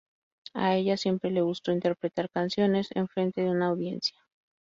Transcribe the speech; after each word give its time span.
A 0.55 0.75
ella 0.75 0.97
siempre 0.97 1.29
le 1.29 1.43
gustó 1.43 1.71
interpretar 1.71 2.27
canciones 2.31 2.87
en 2.95 3.07
frente 3.07 3.41
de 3.41 3.51
una 3.51 3.67
audiencia. 3.67 4.17